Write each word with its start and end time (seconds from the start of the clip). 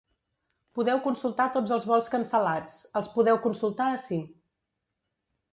Podeu 0.79 1.01
consultar 1.07 1.45
tots 1.57 1.75
els 1.75 1.85
vols 1.91 2.09
cancel·lats 2.15 2.79
els 3.01 3.13
podeu 3.19 3.41
consultar 3.47 3.91
ací. 3.99 4.23